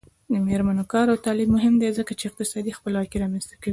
[0.31, 3.69] د میرمنو کار او تعلیم مهم دی ځکه چې اقتصادي خپلواکۍ رامنځته کوي.